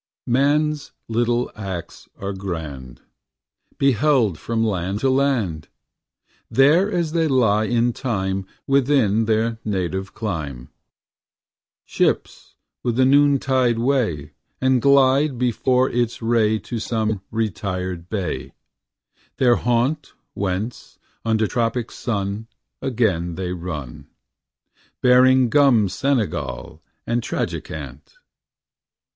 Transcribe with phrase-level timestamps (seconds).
[0.27, 3.01] Manâs little acts are grand,
[3.77, 5.67] Beheld from land to land,
[6.49, 10.69] There as they lie in time, Within their native clime
[11.85, 18.53] Ships with the noontide weigh, And glide before its ray To some retired bay,
[19.37, 22.47] Their haunt, Whence, under tropic sun,
[22.81, 24.07] Again they run,
[25.03, 28.15] Bearing gum Senegal and Tragicant.